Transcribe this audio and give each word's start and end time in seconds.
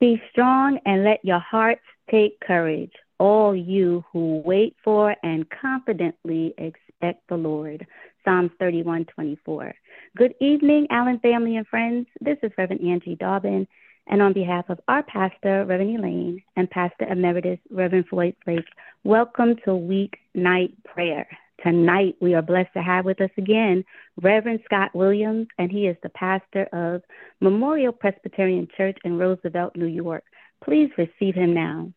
Be 0.00 0.20
strong 0.30 0.78
and 0.86 1.04
let 1.04 1.22
your 1.22 1.40
hearts 1.40 1.82
take 2.10 2.40
courage, 2.40 2.92
all 3.18 3.54
you 3.54 4.02
who 4.10 4.40
wait 4.46 4.74
for 4.82 5.14
and 5.22 5.44
confidently 5.50 6.54
expect 6.56 7.28
the 7.28 7.36
Lord. 7.36 7.86
Psalms 8.24 8.50
31 8.58 9.04
24. 9.04 9.74
Good 10.16 10.34
evening, 10.40 10.86
Allen 10.88 11.18
family 11.18 11.56
and 11.58 11.66
friends. 11.66 12.06
This 12.22 12.38
is 12.42 12.50
Reverend 12.56 12.80
Angie 12.80 13.16
Daubon, 13.16 13.66
and 14.06 14.22
on 14.22 14.32
behalf 14.32 14.70
of 14.70 14.80
our 14.88 15.02
pastor, 15.02 15.66
Reverend 15.66 15.98
Elaine, 15.98 16.42
and 16.56 16.70
Pastor 16.70 17.04
Emeritus, 17.04 17.58
Reverend 17.70 18.08
Floyd 18.08 18.34
Flake, 18.42 18.64
welcome 19.04 19.54
to 19.66 19.74
week 19.74 20.16
night 20.34 20.72
prayer. 20.82 21.28
Tonight, 21.62 22.16
we 22.20 22.34
are 22.34 22.42
blessed 22.42 22.72
to 22.74 22.82
have 22.82 23.04
with 23.04 23.20
us 23.20 23.30
again 23.36 23.84
Reverend 24.20 24.60
Scott 24.64 24.94
Williams, 24.94 25.46
and 25.58 25.70
he 25.70 25.86
is 25.86 25.96
the 26.02 26.08
pastor 26.08 26.64
of 26.72 27.02
Memorial 27.40 27.92
Presbyterian 27.92 28.66
Church 28.76 28.96
in 29.04 29.18
Roosevelt, 29.18 29.76
New 29.76 29.86
York. 29.86 30.24
Please 30.64 30.90
receive 30.96 31.34
him 31.34 31.52
now. 31.52 31.92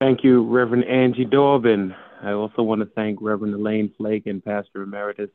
Thank 0.00 0.24
you, 0.24 0.44
Reverend 0.44 0.84
Angie 0.84 1.26
Daubon. 1.26 1.94
I 2.22 2.32
also 2.32 2.62
want 2.62 2.80
to 2.80 2.86
thank 2.94 3.18
Reverend 3.20 3.54
Elaine 3.54 3.92
Flake 3.98 4.26
and 4.26 4.42
Pastor 4.42 4.82
Emeritus, 4.82 5.30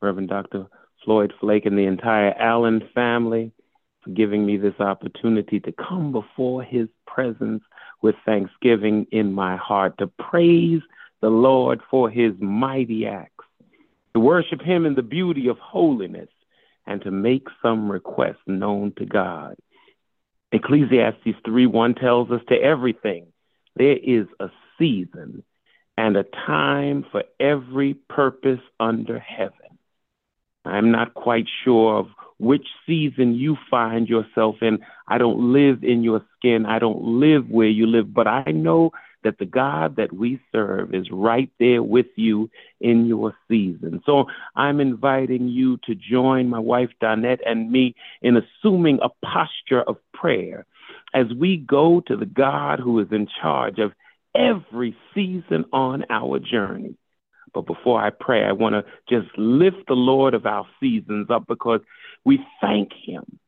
Reverend 0.00 0.28
Dr. 0.28 0.66
Floyd 1.04 1.32
Flake, 1.40 1.66
and 1.66 1.78
the 1.78 1.86
entire 1.86 2.34
Allen 2.38 2.88
family 2.94 3.52
for 4.02 4.10
giving 4.10 4.44
me 4.44 4.56
this 4.56 4.78
opportunity 4.80 5.60
to 5.60 5.72
come 5.72 6.10
before 6.10 6.64
his 6.64 6.88
presence 7.06 7.62
with 8.02 8.16
thanksgiving 8.26 9.06
in 9.12 9.32
my 9.32 9.56
heart, 9.56 9.96
to 9.98 10.08
praise 10.18 10.82
the 11.22 11.30
Lord 11.30 11.80
for 11.90 12.10
his 12.10 12.32
mighty 12.38 13.06
acts, 13.06 13.46
to 14.12 14.20
worship 14.20 14.60
him 14.60 14.84
in 14.84 14.94
the 14.94 15.02
beauty 15.02 15.48
of 15.48 15.58
holiness, 15.58 16.28
and 16.86 17.00
to 17.02 17.10
make 17.10 17.46
some 17.62 17.90
requests 17.90 18.42
known 18.46 18.92
to 18.98 19.06
God. 19.06 19.56
Ecclesiastes 20.50 21.38
3 21.46 21.66
1 21.66 21.94
tells 21.94 22.30
us 22.30 22.42
to 22.48 22.54
everything 22.56 23.28
there 23.76 23.96
is 23.96 24.26
a 24.38 24.48
season 24.78 25.44
and 25.96 26.16
a 26.16 26.24
time 26.24 27.06
for 27.10 27.22
every 27.40 27.94
purpose 27.94 28.60
under 28.78 29.18
heaven. 29.18 29.78
I'm 30.64 30.90
not 30.90 31.14
quite 31.14 31.46
sure 31.64 31.98
of 31.98 32.06
which 32.38 32.66
season 32.86 33.34
you 33.34 33.56
find 33.70 34.08
yourself 34.08 34.56
in. 34.62 34.80
I 35.08 35.18
don't 35.18 35.52
live 35.52 35.84
in 35.84 36.02
your 36.02 36.22
skin. 36.36 36.66
I 36.66 36.78
don't 36.78 37.20
live 37.20 37.48
where 37.48 37.68
you 37.68 37.86
live, 37.86 38.12
but 38.12 38.26
I 38.26 38.50
know 38.50 38.90
that 39.24 39.38
the 39.38 39.46
God 39.46 39.96
that 39.96 40.12
we 40.12 40.40
serve 40.52 40.94
is 40.94 41.08
right 41.10 41.50
there 41.58 41.82
with 41.82 42.06
you 42.16 42.50
in 42.80 43.06
your 43.06 43.34
season. 43.48 44.02
So 44.04 44.26
I'm 44.56 44.80
inviting 44.80 45.48
you 45.48 45.78
to 45.84 45.94
join 45.94 46.48
my 46.48 46.58
wife 46.58 46.90
Donette 47.00 47.40
and 47.46 47.70
me 47.70 47.94
in 48.20 48.36
assuming 48.36 48.98
a 49.02 49.08
posture 49.24 49.82
of 49.82 49.96
prayer 50.12 50.66
as 51.14 51.26
we 51.38 51.56
go 51.56 52.00
to 52.06 52.16
the 52.16 52.26
God 52.26 52.80
who 52.80 52.98
is 53.00 53.08
in 53.10 53.28
charge 53.40 53.78
of 53.78 53.92
every 54.34 54.96
season 55.14 55.64
on 55.72 56.04
our 56.10 56.38
journey. 56.38 56.96
But 57.54 57.66
before 57.66 58.00
I 58.00 58.10
pray, 58.10 58.44
I 58.44 58.52
want 58.52 58.74
to 58.74 58.84
just 59.08 59.36
lift 59.36 59.86
the 59.86 59.94
Lord 59.94 60.32
of 60.34 60.46
our 60.46 60.66
seasons 60.80 61.28
up 61.30 61.46
because 61.46 61.80
we 62.24 62.40
thank 62.60 62.92
him 63.04 63.38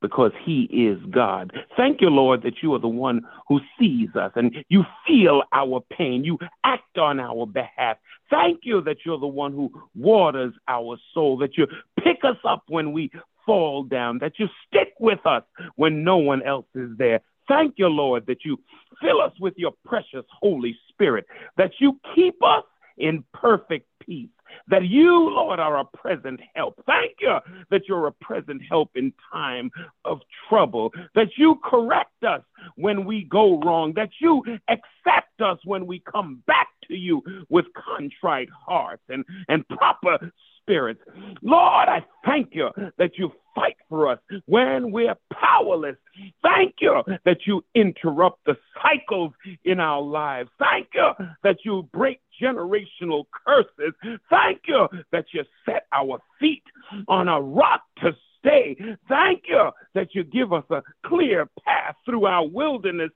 because 0.00 0.32
he 0.44 0.62
is 0.64 0.98
God. 1.10 1.52
Thank 1.76 2.00
you, 2.00 2.08
Lord, 2.08 2.42
that 2.42 2.62
you 2.62 2.74
are 2.74 2.78
the 2.78 2.88
one 2.88 3.22
who 3.48 3.60
sees 3.78 4.08
us 4.14 4.32
and 4.34 4.54
you 4.68 4.84
feel 5.06 5.42
our 5.52 5.80
pain. 5.92 6.24
You 6.24 6.38
act 6.64 6.98
on 6.98 7.20
our 7.20 7.46
behalf. 7.46 7.98
Thank 8.30 8.60
you 8.62 8.80
that 8.82 8.98
you're 9.04 9.18
the 9.18 9.26
one 9.26 9.52
who 9.52 9.70
waters 9.94 10.54
our 10.68 10.96
soul, 11.12 11.36
that 11.38 11.56
you 11.56 11.66
pick 12.02 12.18
us 12.24 12.36
up 12.44 12.64
when 12.68 12.92
we 12.92 13.10
fall 13.44 13.82
down, 13.84 14.18
that 14.18 14.38
you 14.38 14.46
stick 14.66 14.94
with 15.00 15.24
us 15.26 15.42
when 15.76 16.04
no 16.04 16.16
one 16.16 16.42
else 16.42 16.66
is 16.74 16.90
there. 16.96 17.20
Thank 17.48 17.74
you, 17.78 17.88
Lord, 17.88 18.26
that 18.26 18.44
you 18.44 18.58
fill 19.02 19.20
us 19.20 19.32
with 19.40 19.54
your 19.56 19.72
precious 19.84 20.24
Holy 20.40 20.76
Spirit, 20.88 21.26
that 21.56 21.72
you 21.80 21.98
keep 22.14 22.36
us 22.44 22.64
in 22.96 23.24
perfect 23.34 23.88
peace 24.00 24.28
that 24.68 24.86
you, 24.86 25.30
Lord, 25.30 25.60
are 25.60 25.78
a 25.78 25.84
present 25.84 26.40
help. 26.54 26.82
Thank 26.86 27.16
you 27.20 27.38
that 27.70 27.82
you're 27.88 28.06
a 28.06 28.12
present 28.12 28.62
help 28.68 28.90
in 28.94 29.12
time 29.32 29.70
of 30.04 30.20
trouble, 30.48 30.92
that 31.14 31.28
you 31.36 31.58
correct 31.64 32.24
us 32.24 32.42
when 32.76 33.04
we 33.04 33.24
go 33.24 33.60
wrong, 33.60 33.92
that 33.94 34.10
you 34.20 34.42
accept 34.68 35.40
us 35.40 35.58
when 35.64 35.86
we 35.86 36.00
come 36.00 36.42
back 36.46 36.68
to 36.88 36.94
you 36.94 37.22
with 37.48 37.66
contrite 37.74 38.48
hearts 38.50 39.02
and, 39.08 39.24
and 39.48 39.66
proper 39.68 40.32
spirits. 40.60 41.00
Lord, 41.42 41.88
I 41.88 42.04
thank 42.24 42.54
you 42.54 42.70
that 42.98 43.12
you 43.16 43.32
fight 43.54 43.76
for 43.88 44.08
us 44.08 44.18
when 44.46 44.92
we're 44.92 45.16
powerless. 45.32 45.96
Thank 46.42 46.76
you 46.80 47.02
that 47.24 47.46
you 47.46 47.64
interrupt 47.74 48.44
the 48.46 48.56
cycles 48.82 49.32
in 49.64 49.80
our 49.80 50.00
lives. 50.00 50.50
Thank 50.58 50.88
you 50.94 51.10
that 51.42 51.58
you 51.64 51.88
break 51.92 52.20
generational 52.40 53.24
curses. 53.46 53.94
Thank 54.28 54.62
you 54.66 54.88
that 55.12 55.26
you 55.32 55.44
set 55.66 55.86
our 55.92 56.20
feet 56.38 56.64
on 57.08 57.28
a 57.28 57.40
rock 57.40 57.82
to 58.02 58.16
stay. 58.38 58.76
Thank 59.08 59.44
you 59.48 59.70
that 59.94 60.14
you 60.14 60.24
give 60.24 60.52
us 60.52 60.64
a 60.70 60.82
clear 61.06 61.48
path 61.64 61.96
through 62.04 62.26
our 62.26 62.46
wilderness 62.46 63.10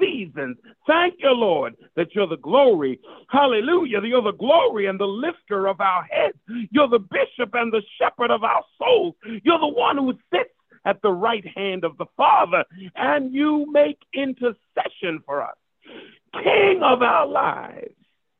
seasons. 0.00 0.56
Thank 0.86 1.14
you, 1.18 1.30
Lord, 1.30 1.76
that 1.96 2.14
you're 2.14 2.26
the 2.26 2.36
glory. 2.36 3.00
Hallelujah. 3.28 4.00
You're 4.02 4.22
the 4.22 4.32
glory 4.32 4.86
and 4.86 4.98
the 4.98 5.06
lifter 5.06 5.66
of 5.66 5.80
our 5.80 6.04
heads. 6.04 6.38
You're 6.70 6.88
the 6.88 6.98
bishop 6.98 7.54
and 7.54 7.72
the 7.72 7.82
shepherd 7.98 8.30
of 8.30 8.44
our 8.44 8.62
souls. 8.78 9.14
You're 9.42 9.58
the 9.58 9.68
one 9.68 9.96
who 9.96 10.14
sits 10.32 10.50
at 10.84 11.00
the 11.02 11.12
right 11.12 11.46
hand 11.56 11.84
of 11.84 11.96
the 11.96 12.06
Father, 12.16 12.64
and 12.96 13.32
you 13.32 13.70
make 13.70 13.98
intercession 14.12 15.22
for 15.24 15.42
us. 15.42 15.54
King 16.42 16.80
of 16.82 17.02
our 17.02 17.26
lives, 17.26 17.94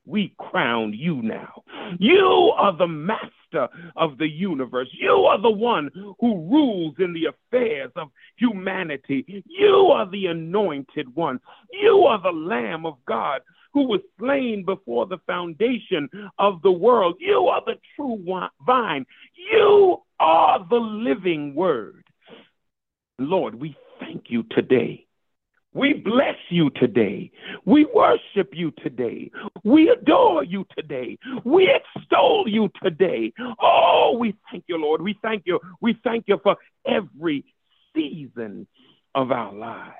we 0.06 0.34
crown 0.38 0.92
you 0.92 1.22
now. 1.22 1.62
You 1.98 2.52
are 2.56 2.76
the 2.76 2.88
master 2.88 3.30
of 3.54 4.18
the 4.18 4.28
universe. 4.28 4.88
You 4.92 5.26
are 5.26 5.40
the 5.40 5.50
one 5.50 5.90
who 6.20 6.48
rules 6.50 6.94
in 6.98 7.12
the 7.12 7.26
affairs 7.26 7.92
of 7.96 8.08
humanity. 8.36 9.44
You 9.46 9.90
are 9.92 10.10
the 10.10 10.26
anointed 10.26 11.14
one. 11.14 11.40
You 11.72 12.04
are 12.04 12.20
the 12.20 12.30
Lamb 12.30 12.86
of 12.86 12.96
God 13.06 13.40
who 13.72 13.88
was 13.88 14.00
slain 14.18 14.64
before 14.64 15.06
the 15.06 15.18
foundation 15.26 16.08
of 16.38 16.60
the 16.62 16.72
world. 16.72 17.16
You 17.18 17.48
are 17.48 17.62
the 17.64 17.76
true 17.96 18.22
vine. 18.66 19.06
You 19.52 19.98
are 20.20 20.66
the 20.68 20.76
living 20.76 21.54
word. 21.54 22.04
Lord, 23.18 23.54
we 23.54 23.76
thank 24.00 24.24
you 24.28 24.44
today 24.50 25.06
we 25.74 25.94
bless 25.94 26.36
you 26.50 26.70
today. 26.70 27.30
We 27.64 27.86
worship 27.86 28.50
you 28.52 28.72
today. 28.82 29.30
We 29.64 29.88
adore 29.88 30.44
you 30.44 30.66
today. 30.76 31.18
We 31.44 31.70
extol 31.70 32.44
you 32.46 32.70
today. 32.82 33.32
Oh, 33.60 34.16
we 34.18 34.34
thank 34.50 34.64
you, 34.66 34.76
Lord. 34.76 35.00
We 35.00 35.18
thank 35.22 35.44
you. 35.46 35.60
We 35.80 35.98
thank 36.04 36.24
you 36.28 36.38
for 36.42 36.56
every 36.86 37.44
season 37.94 38.66
of 39.14 39.30
our 39.30 39.52
lives. 39.52 39.96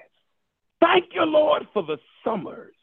Thank 0.81 1.15
you, 1.15 1.25
Lord, 1.25 1.67
for 1.73 1.83
the 1.83 1.99
summers 2.25 2.75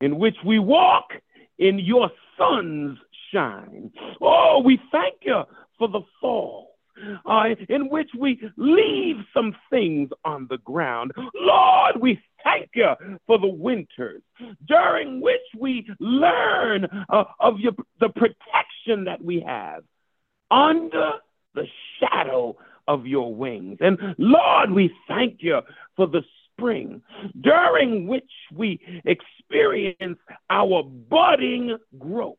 in 0.00 0.18
which 0.18 0.36
we 0.44 0.58
walk 0.58 1.12
in 1.58 1.78
your 1.78 2.10
sun's 2.36 2.98
shine. 3.32 3.90
Oh, 4.20 4.60
we 4.64 4.80
thank 4.92 5.16
you 5.22 5.42
for 5.78 5.88
the 5.88 6.02
fall 6.20 6.77
uh, 7.26 7.44
in 7.68 7.88
which 7.88 8.10
we 8.18 8.40
leave 8.56 9.16
some 9.34 9.54
things 9.70 10.10
on 10.24 10.46
the 10.48 10.58
ground. 10.58 11.12
Lord, 11.34 11.96
we 12.00 12.20
thank 12.44 12.70
you 12.74 12.94
for 13.26 13.38
the 13.38 13.48
winters 13.48 14.22
during 14.66 15.20
which 15.20 15.40
we 15.58 15.88
learn 16.00 16.86
uh, 17.08 17.24
of 17.40 17.58
your, 17.58 17.72
the 18.00 18.08
protection 18.08 19.04
that 19.04 19.22
we 19.22 19.40
have 19.46 19.82
under 20.50 21.12
the 21.54 21.66
shadow 22.00 22.56
of 22.86 23.06
your 23.06 23.34
wings. 23.34 23.78
And 23.80 23.98
Lord, 24.18 24.70
we 24.70 24.92
thank 25.06 25.38
you 25.40 25.60
for 25.96 26.06
the 26.06 26.22
spring 26.52 27.02
during 27.40 28.06
which 28.06 28.30
we 28.54 28.80
experience 29.04 30.18
our 30.50 30.82
budding 30.82 31.76
growth. 31.98 32.36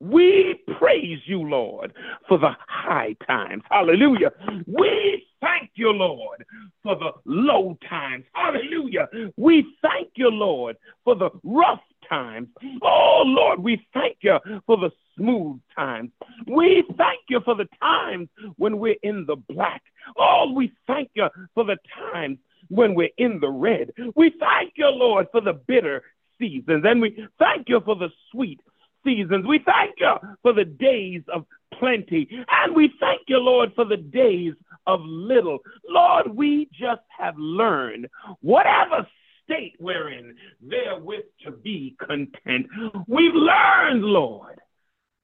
We 0.00 0.62
praise 0.78 1.20
you, 1.26 1.42
Lord, 1.42 1.92
for 2.26 2.38
the 2.38 2.56
high 2.66 3.14
times. 3.26 3.62
Hallelujah. 3.70 4.32
We 4.66 5.26
thank 5.40 5.70
you, 5.74 5.90
Lord, 5.90 6.44
for 6.82 6.96
the 6.96 7.12
low 7.26 7.76
times. 7.88 8.24
Hallelujah. 8.32 9.08
We 9.36 9.66
thank 9.82 10.12
you, 10.14 10.30
Lord, 10.30 10.76
for 11.04 11.14
the 11.14 11.30
rough 11.44 11.80
times. 12.08 12.48
Oh, 12.82 13.22
Lord, 13.26 13.60
we 13.60 13.86
thank 13.92 14.16
you 14.22 14.38
for 14.66 14.78
the 14.78 14.90
smooth 15.16 15.60
times. 15.76 16.10
We 16.46 16.82
thank 16.96 17.20
you 17.28 17.40
for 17.44 17.54
the 17.54 17.68
times 17.80 18.28
when 18.56 18.78
we're 18.78 18.96
in 19.02 19.26
the 19.26 19.36
black. 19.36 19.82
Oh, 20.16 20.52
we 20.54 20.72
thank 20.86 21.10
you 21.14 21.28
for 21.54 21.64
the 21.64 21.76
times 22.12 22.38
when 22.68 22.94
we're 22.94 23.10
in 23.18 23.38
the 23.40 23.50
red. 23.50 23.92
We 24.16 24.32
thank 24.40 24.72
you, 24.76 24.88
Lord, 24.88 25.26
for 25.30 25.40
the 25.40 25.52
bitter 25.52 26.02
seasons. 26.38 26.84
And 26.86 27.00
we 27.00 27.26
thank 27.38 27.68
you 27.68 27.80
for 27.84 27.96
the 27.96 28.08
sweet 28.32 28.60
seasons. 29.04 29.46
We 29.46 29.60
thank 29.64 29.94
you 29.98 30.14
for 30.42 30.52
the 30.52 30.64
days 30.64 31.22
of 31.32 31.46
plenty. 31.78 32.28
And 32.48 32.74
we 32.74 32.92
thank 33.00 33.22
you, 33.28 33.38
Lord, 33.38 33.72
for 33.74 33.84
the 33.84 33.96
days 33.96 34.54
of 34.86 35.00
little. 35.02 35.58
Lord, 35.88 36.34
we 36.34 36.68
just 36.72 37.02
have 37.18 37.34
learned 37.38 38.08
whatever 38.40 39.06
state 39.44 39.76
we're 39.80 40.10
in, 40.10 40.34
therewith 40.60 41.24
to 41.44 41.50
be 41.50 41.96
content. 41.98 42.66
We've 43.06 43.34
learned, 43.34 44.04
Lord, 44.04 44.60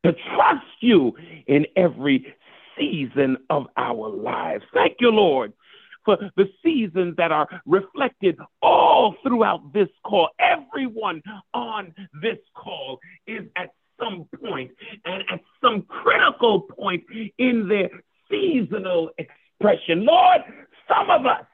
to 0.05 0.13
trust 0.35 0.67
you 0.81 1.13
in 1.47 1.67
every 1.77 2.35
season 2.79 3.39
of 3.51 3.67
our 3.77 4.09
lives. 4.09 4.65
Thank 4.75 4.97
you, 5.01 5.11
Lord, 5.11 5.53
for 6.07 6.17
the 6.37 6.47
seasons 6.65 7.17
that 7.19 7.33
are 7.33 7.47
reflected 7.67 8.39
all 8.63 9.17
throughout 9.23 9.75
this 9.75 9.89
call. 10.05 10.31
Everyone 10.39 11.21
on 11.53 11.93
this 12.23 12.39
call 12.55 13.01
is 13.27 13.43
at 13.57 13.71
some 14.01 14.27
point 14.43 14.71
and 15.05 15.23
at 15.31 15.41
some 15.61 15.83
critical 15.83 16.63
point 16.63 17.03
in 17.39 17.69
their 17.69 17.91
seasonal 18.31 19.11
expression. 19.19 20.07
Lord, 20.07 20.43
some 20.89 21.11
of 21.11 21.27
us 21.27 21.45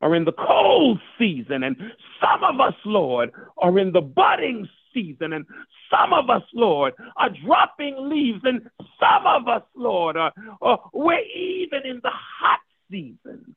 are 0.00 0.14
in 0.14 0.24
the 0.24 0.32
cold 0.32 1.00
season, 1.18 1.62
and 1.62 1.76
some 2.20 2.44
of 2.44 2.60
us, 2.60 2.74
Lord, 2.84 3.32
are 3.58 3.78
in 3.78 3.92
the 3.92 4.02
budding 4.02 4.68
season, 4.92 5.32
and 5.32 5.46
some 5.90 6.12
of 6.12 6.28
us, 6.28 6.42
Lord, 6.54 6.92
are 7.16 7.30
dropping 7.44 7.96
leaves, 8.08 8.40
and 8.44 8.68
some 9.00 9.26
of 9.26 9.48
us, 9.48 9.62
Lord, 9.74 10.16
are, 10.16 10.32
are 10.60 10.80
we're 10.92 11.20
even 11.20 11.80
in 11.84 12.00
the 12.02 12.10
hot 12.12 12.60
season. 12.90 13.56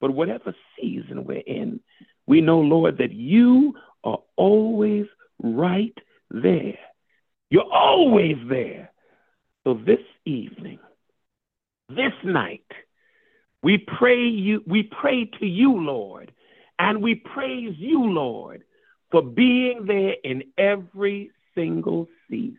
But 0.00 0.14
whatever 0.14 0.54
season 0.80 1.24
we're 1.24 1.42
in, 1.46 1.80
we 2.26 2.40
know, 2.40 2.60
Lord, 2.60 2.98
that 2.98 3.12
you 3.12 3.74
are 4.04 4.18
always 4.36 5.06
right 5.42 5.96
there. 6.30 6.78
You're 7.50 7.72
always 7.72 8.36
there. 8.48 8.92
So 9.64 9.74
this 9.74 9.98
evening, 10.24 10.78
this 11.88 12.12
night, 12.24 12.64
we 13.62 13.78
pray 13.78 14.22
you, 14.22 14.62
we 14.66 14.84
pray 14.84 15.26
to 15.38 15.46
you, 15.46 15.76
Lord, 15.82 16.32
and 16.78 17.02
we 17.02 17.14
praise 17.14 17.74
you, 17.76 18.04
Lord, 18.04 18.64
for 19.10 19.22
being 19.22 19.84
there 19.86 20.14
in 20.24 20.44
every 20.56 21.30
single 21.54 22.08
season. 22.30 22.56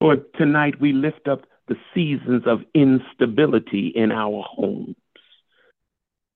Lord, 0.00 0.24
tonight 0.34 0.80
we 0.80 0.92
lift 0.92 1.28
up 1.28 1.42
the 1.68 1.76
seasons 1.94 2.44
of 2.46 2.60
instability 2.74 3.88
in 3.88 4.12
our 4.12 4.44
homes, 4.48 4.96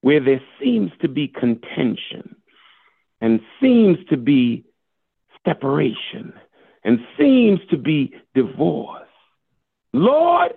where 0.00 0.20
there 0.20 0.42
seems 0.60 0.90
to 1.02 1.08
be 1.08 1.28
contention 1.28 2.36
and 3.20 3.40
seems 3.60 3.98
to 4.08 4.16
be 4.16 4.64
separation 5.46 6.32
and 6.84 6.98
seems 7.18 7.60
to 7.70 7.76
be 7.76 8.14
divorce. 8.34 9.06
Lord, 9.92 10.52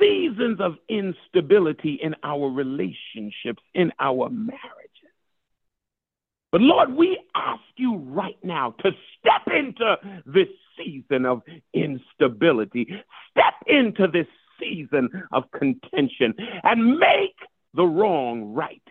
seasons 0.00 0.60
of 0.60 0.74
instability 0.88 1.98
in 2.02 2.14
our 2.22 2.48
relationships, 2.48 3.62
in 3.74 3.92
our 3.98 4.28
marriages. 4.28 4.58
But 6.52 6.60
Lord, 6.62 6.94
we 6.94 7.18
ask 7.34 7.62
you 7.76 7.96
right 7.96 8.38
now 8.42 8.74
to 8.82 8.90
step 9.18 9.54
into 9.54 9.96
this 10.26 10.48
season 10.88 11.26
of 11.26 11.42
instability, 11.74 12.88
step 13.30 13.54
into 13.66 14.06
this 14.06 14.26
season 14.60 15.08
of 15.32 15.44
contention, 15.52 16.34
and 16.62 16.98
make 16.98 17.36
the 17.74 17.84
wrong 17.84 18.54
right. 18.54 18.82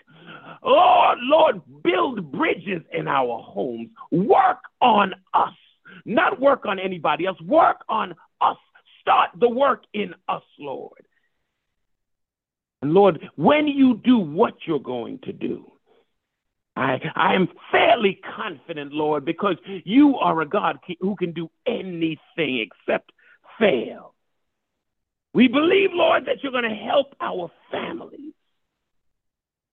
Lord, 0.63 1.17
Lord, 1.21 1.61
build 1.83 2.31
bridges 2.31 2.83
in 2.93 3.07
our 3.07 3.41
homes. 3.41 3.89
Work 4.11 4.59
on 4.81 5.13
us, 5.33 5.53
not 6.05 6.39
work 6.39 6.65
on 6.65 6.79
anybody 6.79 7.25
else. 7.25 7.39
Work 7.41 7.77
on 7.89 8.15
us 8.41 8.57
start 9.07 9.29
the 9.39 9.47
work 9.49 9.83
in 9.93 10.13
us, 10.27 10.43
Lord. 10.59 11.05
And 12.81 12.93
Lord, 12.93 13.19
when 13.35 13.67
you 13.67 14.01
do 14.03 14.17
what 14.17 14.55
you're 14.65 14.79
going 14.79 15.19
to 15.19 15.31
do, 15.31 15.71
I, 16.77 17.01
I 17.15 17.33
am 17.33 17.47
fairly 17.71 18.19
confident, 18.35 18.93
Lord, 18.93 19.25
because 19.25 19.55
you 19.83 20.15
are 20.17 20.41
a 20.41 20.47
God 20.47 20.77
who 21.01 21.15
can 21.15 21.31
do 21.31 21.49
anything 21.65 22.19
except 22.37 23.11
fail. 23.59 24.13
We 25.33 25.47
believe, 25.47 25.89
Lord, 25.93 26.25
that 26.27 26.43
you're 26.43 26.51
going 26.51 26.69
to 26.69 26.75
help 26.75 27.15
our 27.19 27.51
families 27.71 28.33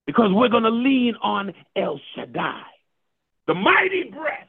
because 0.06 0.30
we're 0.32 0.48
going 0.48 0.64
to 0.64 0.70
lean 0.70 1.14
on 1.22 1.52
El 1.76 2.00
Shaddai, 2.14 2.62
the 3.46 3.54
mighty 3.54 4.04
breast. 4.04 4.48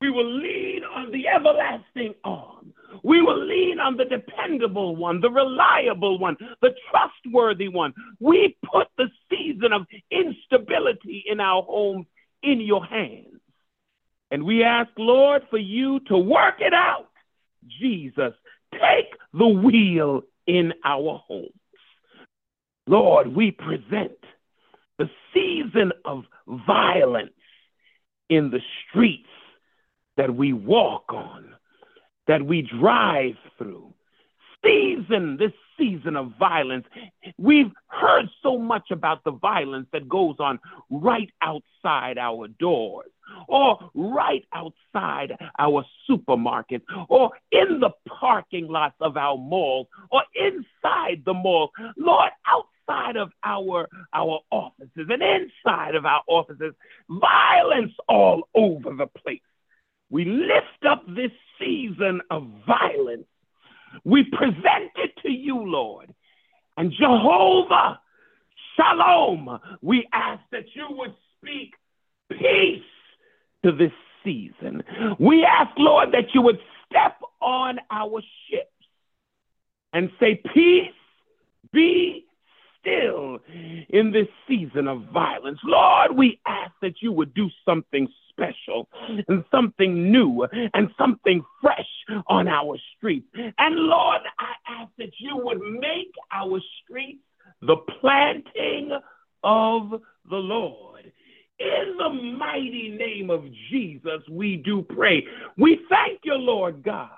We 0.00 0.10
will 0.10 0.32
lean 0.32 0.82
on 0.84 1.10
the 1.10 1.26
everlasting 1.26 2.14
arm. 2.24 2.72
We 3.02 3.20
will 3.20 3.44
lean 3.44 3.80
on 3.80 3.96
the 3.96 4.04
dependable 4.04 4.96
one, 4.96 5.20
the 5.20 5.30
reliable 5.30 6.18
one, 6.18 6.36
the 6.62 6.70
trustworthy 6.90 7.68
one. 7.68 7.92
We 8.20 8.56
put 8.72 8.86
the 8.96 9.08
season 9.48 9.72
of 9.72 9.86
instability 10.10 11.24
in 11.30 11.40
our 11.40 11.62
homes 11.62 12.06
in 12.42 12.60
your 12.60 12.84
hands. 12.84 13.40
And 14.30 14.44
we 14.44 14.62
ask, 14.62 14.90
Lord, 14.96 15.42
for 15.50 15.58
you 15.58 16.00
to 16.08 16.18
work 16.18 16.56
it 16.60 16.74
out. 16.74 17.08
Jesus, 17.80 18.34
take 18.72 19.14
the 19.32 19.48
wheel 19.48 20.22
in 20.46 20.72
our 20.84 21.22
homes. 21.26 21.50
Lord, 22.86 23.28
we 23.28 23.50
present 23.50 24.18
the 24.98 25.10
season 25.34 25.92
of 26.04 26.24
violence 26.66 27.30
in 28.28 28.50
the 28.50 28.60
streets 28.88 29.28
that 30.16 30.34
we 30.34 30.52
walk 30.52 31.12
on 31.12 31.54
that 32.26 32.44
we 32.44 32.62
drive 32.62 33.36
through. 33.56 33.92
Season, 34.64 35.36
this 35.36 35.52
season 35.78 36.16
of 36.16 36.32
violence. 36.38 36.86
We've 37.38 37.70
heard 37.86 38.28
so 38.42 38.58
much 38.58 38.90
about 38.90 39.24
the 39.24 39.30
violence 39.30 39.86
that 39.92 40.08
goes 40.08 40.36
on 40.40 40.58
right 40.90 41.30
outside 41.40 42.18
our 42.18 42.48
doors, 42.48 43.10
or 43.46 43.90
right 43.94 44.44
outside 44.52 45.36
our 45.58 45.84
supermarkets, 46.08 46.82
or 47.08 47.30
in 47.52 47.80
the 47.80 47.90
parking 48.08 48.68
lots 48.68 48.96
of 49.00 49.16
our 49.16 49.36
malls, 49.36 49.86
or 50.10 50.22
inside 50.34 51.22
the 51.24 51.34
malls. 51.34 51.70
Lord, 51.96 52.30
outside 52.46 53.16
of 53.16 53.30
our, 53.44 53.88
our 54.12 54.40
offices 54.50 55.08
and 55.08 55.22
inside 55.22 55.94
of 55.94 56.04
our 56.04 56.22
offices, 56.26 56.74
violence 57.08 57.92
all 58.08 58.48
over 58.54 58.94
the 58.94 59.06
place. 59.06 59.40
We 60.10 60.24
lift 60.24 60.86
up 60.88 61.04
this 61.06 61.32
season 61.60 62.22
of 62.30 62.48
violence. 62.66 63.26
We 64.04 64.24
present 64.24 64.92
it 64.96 65.12
to 65.22 65.30
you, 65.30 65.58
Lord. 65.58 66.14
And 66.76 66.92
Jehovah, 66.92 68.00
Shalom, 68.76 69.58
we 69.82 70.06
ask 70.12 70.42
that 70.52 70.66
you 70.74 70.86
would 70.90 71.14
speak 71.36 71.74
peace 72.30 72.82
to 73.64 73.72
this 73.72 73.92
season. 74.24 74.82
We 75.18 75.44
ask, 75.44 75.70
Lord, 75.76 76.12
that 76.12 76.34
you 76.34 76.42
would 76.42 76.58
step 76.86 77.20
on 77.40 77.78
our 77.90 78.20
ships 78.48 78.70
and 79.92 80.10
say, 80.20 80.40
Peace, 80.54 80.92
be 81.72 82.24
still 82.80 83.38
in 83.88 84.12
this 84.12 84.28
season 84.46 84.88
of 84.88 85.02
violence. 85.12 85.58
Lord, 85.64 86.16
we 86.16 86.40
ask 86.46 86.72
that 86.82 87.02
you 87.02 87.12
would 87.12 87.34
do 87.34 87.48
something 87.64 88.08
special 88.38 88.88
and 89.28 89.44
something 89.50 90.10
new 90.10 90.46
and 90.74 90.88
something 90.98 91.42
fresh 91.60 91.88
on 92.26 92.48
our 92.48 92.76
streets. 92.96 93.26
And 93.34 93.74
Lord, 93.76 94.20
I 94.38 94.80
ask 94.80 94.90
that 94.98 95.10
you 95.18 95.36
would 95.36 95.58
make 95.58 96.12
our 96.32 96.60
streets 96.82 97.22
the 97.62 97.76
planting 98.00 98.96
of 99.42 99.90
the 100.30 100.36
Lord. 100.36 101.12
In 101.58 101.96
the 101.98 102.08
mighty 102.38 102.96
name 102.96 103.30
of 103.30 103.44
Jesus, 103.70 104.22
we 104.30 104.56
do 104.56 104.82
pray. 104.82 105.26
We 105.56 105.80
thank 105.88 106.20
you, 106.22 106.34
Lord 106.34 106.84
God, 106.84 107.10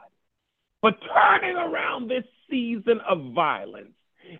for 0.80 0.92
turning 1.14 1.56
around 1.56 2.08
this 2.08 2.24
season 2.48 3.00
of 3.08 3.34
violence 3.34 3.92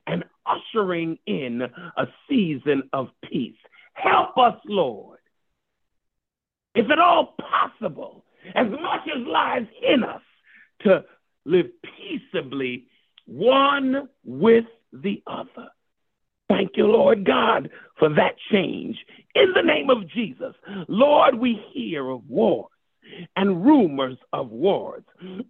and 0.07 0.25
ushering 0.47 1.19
in 1.27 1.63
a 1.63 2.07
season 2.29 2.85
of 2.95 3.09
peace. 3.31 3.57
Help 3.93 4.39
us, 4.39 4.55
Lord, 4.65 5.20
if 6.75 6.91
at 6.91 6.99
all 6.99 7.35
possible, 7.39 8.25
as 8.55 8.67
much 8.71 9.09
as 9.15 9.27
lies 9.27 9.67
in 9.83 10.05
us, 10.05 10.23
to 10.83 11.05
live 11.45 11.67
peaceably 11.83 12.87
one 13.27 14.09
with 14.25 14.65
the 14.93 15.23
other. 15.27 15.69
Thank 16.49 16.73
you, 16.77 16.87
Lord 16.87 17.25
God, 17.25 17.71
for 17.99 18.09
that 18.09 18.35
change. 18.51 18.97
In 19.35 19.53
the 19.55 19.63
name 19.63 19.89
of 19.89 20.09
Jesus, 20.09 20.55
Lord, 20.89 21.37
we 21.37 21.61
hear 21.73 22.09
of 22.11 22.29
wars 22.29 22.71
and 23.37 23.65
rumors 23.65 24.19
of 24.33 24.51
wars 24.51 25.05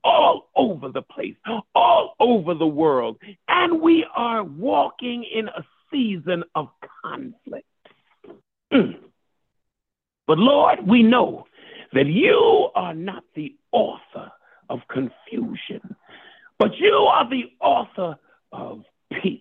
all 0.04 0.50
over 0.56 0.88
the 0.90 1.02
place, 1.02 1.36
all 1.74 2.14
over 2.20 2.54
the 2.54 2.66
world. 2.66 3.16
And 3.48 3.80
we 3.80 4.04
are 4.14 4.44
walking 4.44 5.24
in 5.24 5.48
a 5.48 5.64
season 5.90 6.44
of 6.54 6.68
conflict. 7.02 7.66
Mm. 8.72 8.96
But 10.30 10.38
Lord, 10.38 10.86
we 10.86 11.02
know 11.02 11.48
that 11.92 12.06
you 12.06 12.68
are 12.76 12.94
not 12.94 13.24
the 13.34 13.52
author 13.72 14.30
of 14.68 14.78
confusion, 14.88 15.96
but 16.56 16.76
you 16.78 16.92
are 16.92 17.28
the 17.28 17.46
author 17.60 18.16
of 18.52 18.84
peace. 19.20 19.40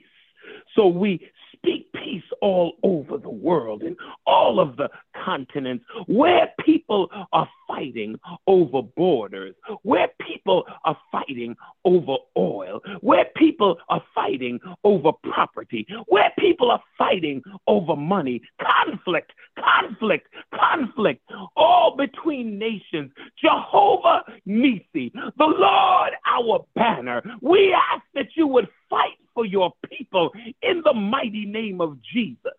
So 0.76 0.88
we 0.88 1.30
speak 1.62 1.92
peace 1.94 2.24
all 2.42 2.74
over 2.84 3.18
the 3.18 3.30
world 3.30 3.84
in 3.84 3.96
all 4.26 4.60
of 4.60 4.78
the 4.78 4.90
continents 5.26 5.84
where 6.08 6.50
people 6.66 7.10
are 7.34 7.50
fighting 7.68 8.18
over 8.48 8.82
borders, 8.82 9.56
where 9.84 10.10
people 10.22 10.66
are 10.86 10.98
fighting 11.12 11.56
over 11.86 12.16
oil, 12.38 12.82
where 13.02 13.26
people 13.36 13.78
are 13.90 14.04
fighting 14.16 14.60
over 14.84 15.12
property, 15.24 15.86
where 16.08 16.32
people 16.38 16.72
are 16.72 16.82
fighting 16.98 17.42
over 17.68 17.96
money, 17.96 18.42
conflict, 18.62 19.32
conflict, 19.58 20.28
conflict, 20.54 21.22
all 21.56 21.96
between 21.96 22.58
nations. 22.58 23.12
Jehovah 23.42 24.24
Nisi, 24.46 25.12
the 25.14 25.46
Lord 25.46 26.12
our 26.26 26.66
banner, 26.76 27.22
we 27.42 27.74
ask 27.74 28.04
that 28.14 28.28
you 28.36 28.48
would 28.48 28.68
fight 28.90 29.18
for 29.40 29.46
your 29.46 29.72
people 29.88 30.32
in 30.62 30.82
the 30.84 30.94
mighty 30.94 31.46
name 31.46 31.80
of 31.80 31.98
Jesus. 32.14 32.52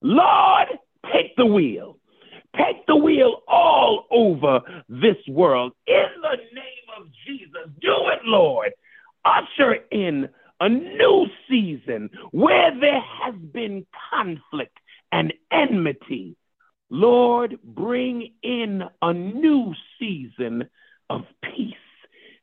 Lord, 0.00 0.68
take 1.12 1.34
the 1.36 1.44
wheel. 1.44 1.98
Take 2.56 2.86
the 2.86 2.94
wheel 2.94 3.42
all 3.48 4.06
over 4.12 4.60
this 4.88 5.16
world. 5.28 5.72
In 5.88 6.06
the 6.22 6.36
name 6.54 6.88
of 6.96 7.08
Jesus, 7.26 7.68
do 7.80 7.94
it, 8.12 8.20
Lord. 8.24 8.70
Usher 9.24 9.78
in 9.90 10.28
a 10.60 10.68
new 10.68 11.26
season 11.50 12.10
where 12.30 12.70
there 12.78 13.00
has 13.00 13.34
been 13.52 13.84
conflict 14.12 14.78
and 15.10 15.32
enmity. 15.50 16.36
Lord, 16.90 17.58
bring 17.64 18.34
in 18.44 18.84
a 19.02 19.12
new 19.12 19.74
season 19.98 20.68
of 21.10 21.22
peace 21.42 21.74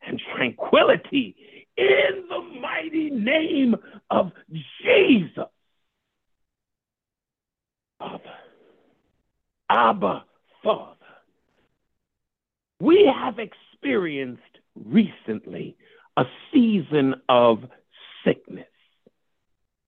and 0.06 0.22
tranquility 0.36 1.38
in 1.82 2.28
the 2.30 2.60
mighty 2.60 3.10
name 3.10 3.76
of 4.10 4.32
Jesus. 4.82 5.46
Father, 8.00 8.24
Abba, 9.70 10.26
Father, 10.64 10.96
we 12.80 13.12
have 13.14 13.40
experienced 13.40 14.42
recently 14.76 15.78
a 16.18 16.26
season 16.52 17.16
of 17.30 17.60
sickness, 18.26 18.66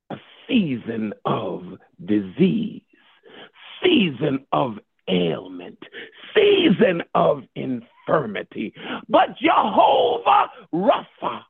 a 0.10 0.18
season 0.48 1.14
of 1.26 1.64
disease, 2.06 2.82
season 3.84 4.46
of 4.52 4.80
ailment, 5.10 5.80
season 6.36 7.04
of 7.16 7.44
infirmity. 7.56 8.74
But 9.10 9.38
Jehovah 9.38 10.50
Rapha, 10.74 11.44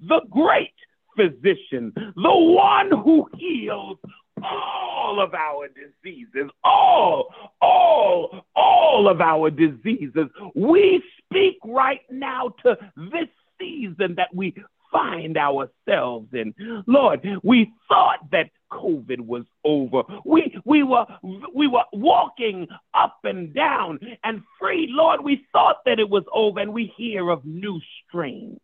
the 0.00 0.20
great 0.30 0.74
physician, 1.16 1.92
the 1.94 2.12
one 2.16 2.90
who 2.90 3.28
heals 3.36 3.98
all 4.42 5.20
of 5.20 5.34
our 5.34 5.68
diseases, 5.68 6.50
all, 6.62 7.34
all, 7.60 8.44
all 8.54 9.08
of 9.08 9.20
our 9.20 9.50
diseases. 9.50 10.28
We 10.54 11.02
speak 11.24 11.58
right 11.64 12.02
now 12.10 12.54
to 12.62 12.76
this 12.96 13.28
season 13.60 14.14
that 14.16 14.28
we 14.34 14.54
find 14.92 15.36
ourselves 15.36 16.28
in. 16.32 16.54
Lord, 16.86 17.26
we 17.42 17.72
thought 17.88 18.30
that 18.30 18.50
COVID 18.72 19.20
was 19.20 19.44
over. 19.64 20.02
We 20.24 20.58
we 20.64 20.82
were 20.82 21.06
we 21.54 21.66
were 21.66 21.84
walking 21.92 22.68
up 22.94 23.18
and 23.24 23.54
down 23.54 23.98
and 24.24 24.42
free. 24.58 24.88
Lord, 24.90 25.22
we 25.22 25.46
thought 25.52 25.78
that 25.86 25.98
it 25.98 26.08
was 26.08 26.24
over 26.32 26.60
and 26.60 26.72
we 26.72 26.92
hear 26.96 27.30
of 27.30 27.44
new 27.44 27.80
strains 28.06 28.60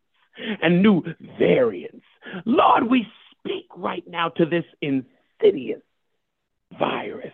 and 0.62 0.82
new 0.82 1.02
variants. 1.38 2.04
Lord, 2.44 2.84
we 2.90 3.06
speak 3.38 3.66
right 3.76 4.04
now 4.06 4.30
to 4.30 4.44
this 4.44 4.64
insidious 4.80 5.82
virus 6.78 7.32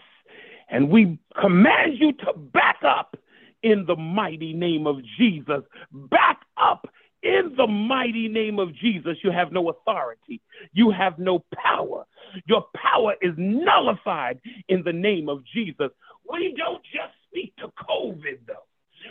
and 0.71 0.89
we 0.89 1.19
command 1.41 1.99
you 1.99 2.13
to 2.13 2.33
back 2.53 2.79
up 2.83 3.17
in 3.63 3.85
the 3.87 3.97
mighty 3.97 4.53
name 4.53 4.87
of 4.87 4.99
Jesus. 5.19 5.63
Back 5.93 6.41
up 6.57 6.87
in 7.23 7.55
the 7.57 7.67
mighty 7.67 8.29
name 8.29 8.59
of 8.59 8.75
Jesus. 8.75 9.17
You 9.23 9.31
have 9.33 9.53
no 9.53 9.69
authority, 9.71 10.41
you 10.73 10.91
have 10.91 11.19
no 11.19 11.45
power. 11.55 12.07
Your 12.47 12.65
power 12.75 13.15
is 13.21 13.35
nullified 13.37 14.41
in 14.69 14.83
the 14.85 14.93
name 14.93 15.29
of 15.29 15.43
Jesus. 15.53 15.91
We 16.31 16.55
don't 16.57 16.83
just 16.85 17.13
speak 17.29 17.55
to 17.57 17.69
COVID, 17.89 18.39
though. 18.47 18.67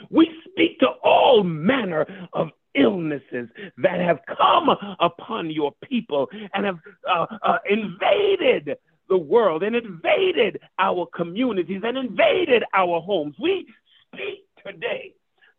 We 0.10 0.30
speak 0.50 0.80
to 0.80 0.88
all 1.04 1.44
manner 1.44 2.06
of 2.34 2.50
illnesses 2.76 3.50
that 3.78 4.00
have 4.00 4.20
come 4.38 4.70
upon 5.00 5.50
your 5.50 5.74
people 5.84 6.28
and 6.54 6.66
have 6.66 6.80
uh, 7.10 7.26
uh, 7.44 7.58
invaded 7.70 8.78
the 9.10 9.18
world 9.18 9.64
and 9.64 9.76
invaded 9.76 10.60
our 10.78 11.08
communities 11.16 11.82
and 11.84 11.98
invaded 11.98 12.64
our 12.74 13.02
homes. 13.02 13.36
We 13.40 13.66
speak 14.14 14.46
today 14.66 15.14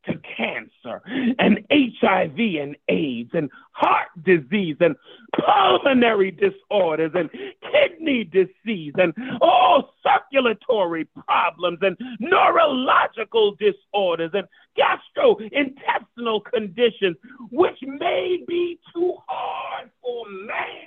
to 0.07 0.15
cancer 0.37 1.03
and 1.39 1.65
HIV 1.71 2.39
and 2.39 2.77
AIDS 2.89 3.31
and 3.35 3.51
heart 3.73 4.09
disease 4.25 4.77
and 4.81 4.97
pulmonary 5.39 6.31
disorders 6.31 7.13
and 7.15 7.31
kidney 7.71 8.25
disease 8.25 8.95
and 8.97 9.13
all 9.41 9.95
circulatory 10.03 11.07
problems 11.27 11.79
and 11.83 11.97
neurological 12.19 13.57
disorders 13.57 14.31
and 14.35 14.47
gastrointestinal 14.79 16.45
conditions, 16.45 17.17
which 17.51 17.79
may 17.83 18.43
be 18.47 18.79
too 18.95 19.15
hard 19.27 19.91
for 20.03 20.25
man. 20.47 20.87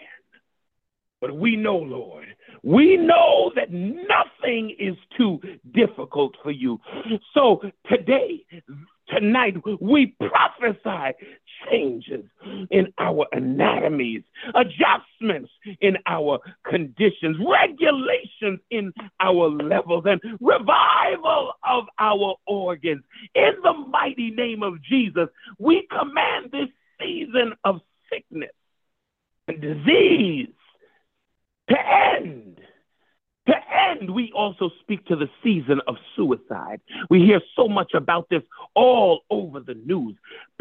But 1.22 1.38
we 1.38 1.55
know, 1.55 1.77
Lord, 1.77 2.25
we 2.63 2.98
know 2.98 3.51
that 3.55 3.72
nothing 3.72 4.75
is 4.77 4.96
too 5.17 5.39
difficult 5.74 6.36
for 6.43 6.51
you. 6.51 6.82
So 7.34 7.62
today, 7.89 8.46
tonight, 9.10 9.55
we 9.79 10.15
prophesy 10.19 11.15
changes 11.69 12.25
in 12.72 12.93
our 12.98 13.27
anatomies, 13.31 14.24
adjustments 14.53 15.51
in 15.81 15.98
our 16.05 16.39
conditions, 16.67 17.38
regulations 17.39 18.60
in 18.69 18.93
our 19.19 19.50
levels, 19.50 20.03
and 20.05 20.22
revival 20.39 21.53
of 21.67 21.86
our 22.00 22.36
organs. 22.48 23.03
In 23.36 23.53
the 23.63 23.74
mighty 23.74 24.31
name 24.31 24.63
of 24.63 24.81
Jesus, 24.81 25.29
we 25.60 25.88
command 25.88 26.51
this 26.51 26.69
season 27.00 27.53
of 27.63 27.81
sickness 28.12 28.51
and 29.48 29.62
disease 29.62 30.48
to 31.69 31.75
end. 31.88 32.52
To 33.47 33.53
end, 33.89 34.09
we 34.09 34.31
also 34.33 34.69
speak 34.81 35.05
to 35.07 35.15
the 35.15 35.29
season 35.43 35.81
of 35.88 35.95
suicide. 36.15 36.79
We 37.09 37.19
hear 37.19 37.41
so 37.55 37.67
much 37.67 37.93
about 37.93 38.29
this 38.29 38.43
all 38.73 39.21
over 39.29 39.59
the 39.59 39.73
news. 39.73 40.15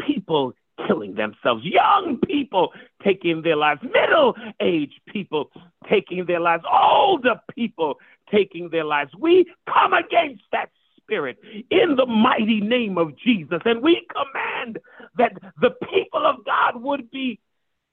People 0.05 0.53
killing 0.87 1.15
themselves, 1.15 1.63
young 1.63 2.19
people 2.25 2.73
taking 3.03 3.41
their 3.41 3.55
lives, 3.55 3.81
middle 3.83 4.35
aged 4.59 4.99
people 5.07 5.49
taking 5.89 6.25
their 6.25 6.39
lives, 6.39 6.63
older 6.71 7.39
people 7.55 7.99
taking 8.31 8.69
their 8.69 8.83
lives. 8.83 9.11
We 9.17 9.45
come 9.71 9.93
against 9.93 10.43
that 10.51 10.69
spirit 10.97 11.37
in 11.69 11.95
the 11.95 12.05
mighty 12.05 12.59
name 12.59 12.97
of 12.97 13.15
Jesus. 13.17 13.61
And 13.65 13.81
we 13.81 14.05
command 14.11 14.79
that 15.17 15.33
the 15.61 15.71
people 15.91 16.25
of 16.25 16.43
God 16.45 16.81
would 16.81 17.11
be 17.11 17.39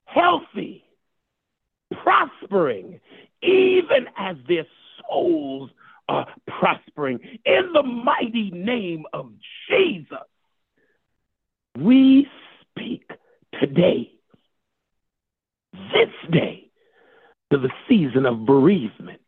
healthy 0.04 0.84
prospering, 2.02 3.00
even 3.42 4.06
as 4.16 4.36
their 4.48 4.66
souls 5.08 5.70
are 6.08 6.26
prospering. 6.46 7.20
In 7.44 7.72
the 7.72 7.82
mighty 7.82 8.50
name 8.50 9.04
of 9.12 9.32
Jesus, 9.68 10.18
we 11.78 12.26
speak 12.62 13.08
today, 13.60 14.12
this 15.72 16.30
day, 16.30 16.70
to 17.52 17.58
the 17.58 17.70
season 17.88 18.26
of 18.26 18.44
bereavement. 18.44 19.20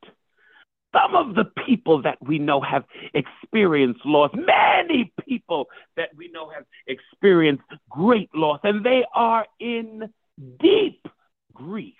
Some 0.92 1.16
of 1.16 1.34
the 1.34 1.44
people 1.66 2.02
that 2.02 2.18
we 2.20 2.38
know 2.38 2.60
have 2.60 2.84
experienced 3.14 4.04
loss, 4.04 4.30
many 4.34 5.10
people 5.26 5.66
that 5.96 6.10
we 6.14 6.28
know 6.28 6.50
have 6.50 6.64
experienced 6.86 7.64
great 7.88 8.28
loss, 8.34 8.60
and 8.62 8.84
they 8.84 9.04
are 9.14 9.46
in 9.58 10.12
deep 10.60 11.06
grief. 11.54 11.94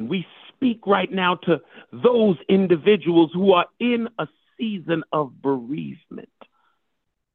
We 0.00 0.26
speak 0.60 0.86
right 0.86 1.10
now 1.10 1.36
to 1.36 1.58
those 1.90 2.36
individuals 2.48 3.30
who 3.32 3.52
are 3.52 3.66
in 3.78 4.08
a 4.18 4.28
season 4.58 5.02
of 5.10 5.40
bereavement. 5.40 6.28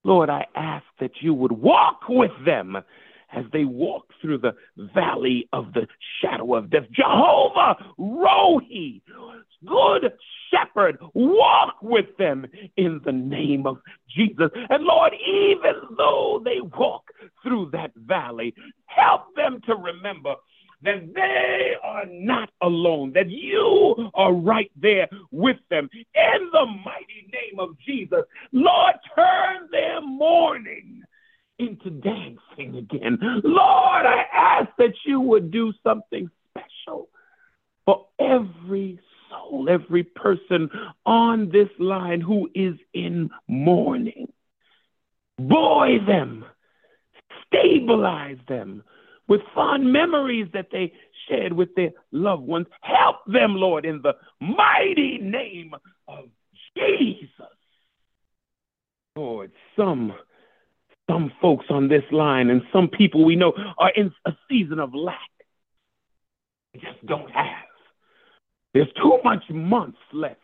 Lord, 0.03 0.29
I 0.29 0.45
ask 0.55 0.85
that 0.99 1.11
you 1.21 1.33
would 1.33 1.51
walk 1.51 2.01
with 2.07 2.31
them 2.45 2.77
as 3.33 3.45
they 3.51 3.65
walk 3.65 4.05
through 4.21 4.37
the 4.37 4.53
valley 4.93 5.49
of 5.51 5.73
the 5.73 5.87
shadow 6.21 6.53
of 6.53 6.69
death. 6.69 6.83
Jehovah 6.91 7.75
Rohi, 7.99 9.01
good 9.65 10.13
shepherd, 10.51 10.99
walk 11.15 11.77
with 11.81 12.05
them 12.19 12.45
in 12.77 13.01
the 13.03 13.11
name 13.11 13.65
of 13.65 13.79
Jesus. 14.15 14.51
And 14.69 14.83
Lord, 14.83 15.13
even 15.27 15.73
though 15.97 16.39
they 16.45 16.61
walk 16.61 17.05
through 17.41 17.71
that 17.71 17.91
valley, 17.95 18.53
help 18.85 19.35
them 19.35 19.59
to 19.65 19.75
remember 19.75 20.35
that 20.83 21.13
they 21.13 21.73
are 21.83 22.05
not 22.07 22.49
alone, 22.61 23.13
that 23.13 23.29
you 23.29 24.09
are 24.13 24.33
right 24.33 24.71
there 24.75 25.07
with 25.31 25.57
them. 25.69 25.89
In 25.93 26.49
the 26.51 26.65
mighty 26.65 27.29
name 27.31 27.59
of 27.59 27.77
Jesus, 27.85 28.21
Lord, 28.51 28.95
turn 29.15 29.67
their 29.71 30.01
mourning 30.01 31.03
into 31.59 31.89
dancing 31.89 32.75
again. 32.77 33.17
Lord, 33.43 34.05
I 34.05 34.25
ask 34.33 34.69
that 34.77 34.93
you 35.05 35.21
would 35.21 35.51
do 35.51 35.73
something 35.83 36.29
special 36.49 37.09
for 37.85 38.07
every 38.19 38.99
soul, 39.29 39.67
every 39.69 40.03
person 40.03 40.69
on 41.05 41.49
this 41.49 41.69
line 41.79 42.21
who 42.21 42.49
is 42.53 42.75
in 42.93 43.29
mourning. 43.47 44.27
Buoy 45.37 45.99
them, 46.05 46.45
stabilize 47.47 48.37
them 48.47 48.83
with 49.27 49.41
fond 49.53 49.91
memories 49.91 50.47
that 50.53 50.67
they 50.71 50.93
shared 51.27 51.53
with 51.53 51.73
their 51.75 51.91
loved 52.11 52.43
ones. 52.43 52.67
Help 52.81 53.17
them, 53.27 53.55
Lord, 53.55 53.85
in 53.85 54.01
the 54.01 54.13
mighty 54.39 55.17
name 55.19 55.73
of 56.07 56.25
Jesus. 56.77 57.29
Lord, 59.15 59.51
some 59.75 60.13
some 61.09 61.31
folks 61.41 61.65
on 61.69 61.87
this 61.87 62.03
line 62.11 62.49
and 62.49 62.63
some 62.73 62.87
people 62.87 63.23
we 63.23 63.35
know 63.35 63.53
are 63.77 63.91
in 63.95 64.11
a 64.25 64.31
season 64.49 64.79
of 64.79 64.93
lack. 64.93 65.19
They 66.73 66.79
just 66.79 67.05
don't 67.05 67.29
have. 67.29 67.65
There's 68.73 68.91
too 69.01 69.19
much 69.23 69.43
months 69.49 69.99
left 70.11 70.41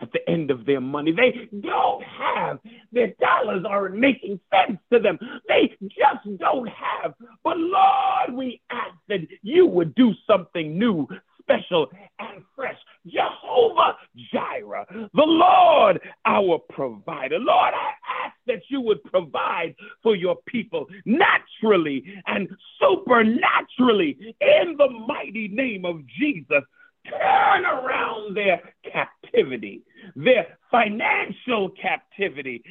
at 0.00 0.12
the 0.12 0.20
end 0.28 0.50
of 0.50 0.64
their 0.64 0.80
money. 0.80 1.12
They 1.12 1.48
don't 1.60 1.93
have. 2.34 2.58
Their 2.92 3.14
dollars 3.20 3.64
aren't 3.68 3.96
making 3.96 4.40
sense 4.50 4.78
to 4.92 4.98
them. 4.98 5.18
They 5.48 5.76
just 5.82 6.38
don't 6.38 6.68
have. 6.68 7.14
But 7.42 7.58
Lord, 7.58 8.34
we 8.34 8.60
ask 8.70 8.94
that 9.08 9.20
you 9.42 9.66
would 9.66 9.94
do 9.94 10.12
something 10.26 10.78
new, 10.78 11.06
special, 11.40 11.88
and 12.18 12.42
fresh. 12.54 12.76
Jehovah 13.06 13.96
Jireh, 14.32 14.86
the 14.90 15.08
Lord, 15.14 16.00
our 16.24 16.58
provider. 16.70 17.38
Lord, 17.38 17.74
I 17.74 17.90
ask 18.26 18.34
that 18.46 18.62
you 18.68 18.80
would 18.80 19.04
provide 19.04 19.74
for 20.02 20.16
your 20.16 20.36
people 20.46 20.86
naturally 21.04 22.04
and 22.26 22.48
supernaturally 22.80 24.34
in 24.40 24.76
the 24.78 24.88
mighty 25.06 25.48
name 25.48 25.84
of 25.84 26.00
Jesus 26.18 26.62
turn 27.08 27.66
around 27.66 28.36
their 28.36 28.60
captivity, 28.90 29.82
their 30.16 30.58
financial 30.70 31.70
captivity, 31.70 32.62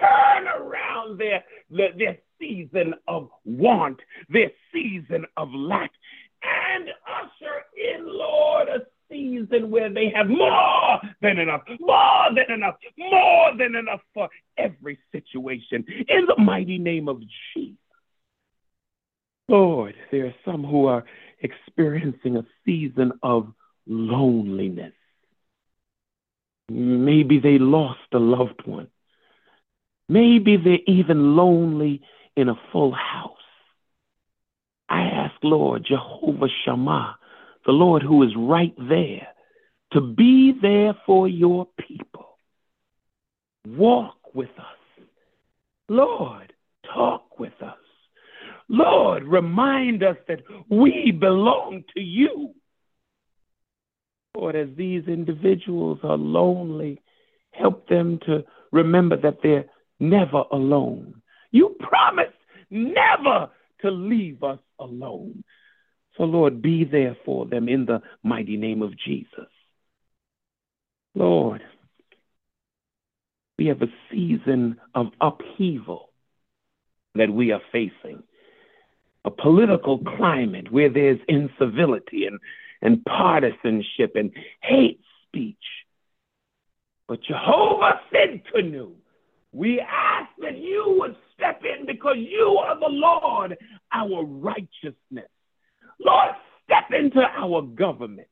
turn 0.00 0.46
around 0.46 1.18
their, 1.18 1.44
their, 1.70 1.92
their 1.96 2.18
season 2.38 2.94
of 3.06 3.28
want, 3.44 3.98
their 4.28 4.50
season 4.72 5.24
of 5.36 5.48
lack, 5.52 5.90
and 6.42 6.88
usher 7.06 7.64
in, 7.76 8.06
Lord, 8.06 8.68
a 8.68 8.80
season 9.10 9.70
where 9.70 9.92
they 9.92 10.12
have 10.14 10.28
more 10.28 11.00
than 11.22 11.38
enough, 11.38 11.62
more 11.80 12.28
than 12.34 12.54
enough, 12.54 12.76
more 12.96 13.56
than 13.56 13.74
enough 13.74 14.00
for 14.14 14.28
every 14.56 14.98
situation. 15.12 15.84
In 16.08 16.26
the 16.26 16.36
mighty 16.38 16.78
name 16.78 17.08
of 17.08 17.22
Jesus. 17.54 17.76
Lord, 19.48 19.94
there 20.10 20.26
are 20.26 20.34
some 20.44 20.62
who 20.62 20.86
are 20.86 21.04
experiencing 21.40 22.36
a 22.36 22.44
season 22.66 23.12
of 23.22 23.52
loneliness. 23.88 24.92
Maybe 26.68 27.40
they 27.40 27.58
lost 27.58 28.00
a 28.12 28.18
loved 28.18 28.66
one. 28.66 28.88
Maybe 30.08 30.56
they're 30.56 30.78
even 30.86 31.36
lonely 31.36 32.02
in 32.36 32.48
a 32.48 32.60
full 32.72 32.92
house. 32.92 33.34
I 34.88 35.02
ask, 35.02 35.34
Lord, 35.42 35.84
Jehovah 35.86 36.48
Shammah, 36.64 37.16
the 37.66 37.72
Lord 37.72 38.02
who 38.02 38.22
is 38.22 38.30
right 38.36 38.74
there, 38.78 39.28
to 39.92 40.00
be 40.00 40.52
there 40.60 40.94
for 41.06 41.28
your 41.28 41.66
people. 41.78 42.38
Walk 43.66 44.34
with 44.34 44.50
us. 44.58 45.04
Lord, 45.88 46.52
talk 46.94 47.38
with 47.38 47.60
us. 47.62 47.76
Lord, 48.68 49.24
remind 49.24 50.02
us 50.02 50.16
that 50.28 50.40
we 50.70 51.10
belong 51.10 51.84
to 51.94 52.00
you. 52.00 52.54
Lord, 54.36 54.56
as 54.56 54.68
these 54.76 55.04
individuals 55.06 55.98
are 56.02 56.16
lonely, 56.16 57.02
help 57.52 57.88
them 57.88 58.18
to 58.26 58.44
remember 58.72 59.16
that 59.16 59.38
they're 59.42 59.66
never 60.00 60.44
alone. 60.52 61.22
You 61.50 61.76
promised 61.80 62.36
never 62.70 63.50
to 63.80 63.90
leave 63.90 64.42
us 64.42 64.58
alone. 64.78 65.44
So, 66.16 66.24
Lord, 66.24 66.60
be 66.62 66.84
there 66.84 67.16
for 67.24 67.46
them 67.46 67.68
in 67.68 67.86
the 67.86 68.02
mighty 68.22 68.56
name 68.56 68.82
of 68.82 68.98
Jesus. 68.98 69.48
Lord, 71.14 71.62
we 73.58 73.66
have 73.66 73.82
a 73.82 73.92
season 74.10 74.78
of 74.94 75.06
upheaval 75.20 76.10
that 77.14 77.30
we 77.32 77.50
are 77.52 77.62
facing, 77.72 78.22
a 79.24 79.30
political 79.30 79.98
climate 79.98 80.70
where 80.70 80.88
there's 80.88 81.18
incivility 81.28 82.26
and 82.26 82.38
and 82.82 83.04
partisanship 83.04 84.12
and 84.14 84.30
hate 84.62 85.00
speech. 85.26 85.56
But 87.06 87.22
Jehovah 87.22 88.00
said 88.12 88.42
to 88.54 88.62
you, 88.62 88.96
we 89.52 89.80
ask 89.80 90.28
that 90.40 90.58
you 90.58 90.96
would 90.98 91.16
step 91.34 91.62
in 91.64 91.86
because 91.86 92.16
you 92.18 92.60
are 92.62 92.78
the 92.78 92.88
Lord, 92.88 93.56
our 93.92 94.24
righteousness. 94.24 95.30
Lord, 95.98 96.30
step 96.64 96.84
into 96.90 97.20
our 97.20 97.62
government 97.62 98.28